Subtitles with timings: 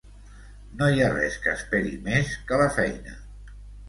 [0.77, 3.15] No hi ha res que esperi més que la feina.